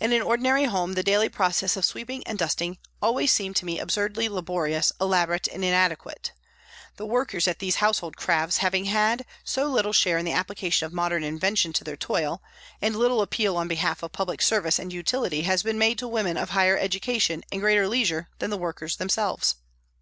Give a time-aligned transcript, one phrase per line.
[0.00, 3.78] In an ordinary home the daily processes of sweeping and dusting always seem to me
[3.78, 6.32] absurdly laborious, elaborate and inadequate;
[6.96, 10.94] the workers at these household crafts having had so little share in the application of
[10.94, 12.42] modern invention to their toil,
[12.80, 16.38] and little appeal on behalf of public service and utility has been made to women
[16.38, 19.56] of higher education and greater leisure than the workers them selves.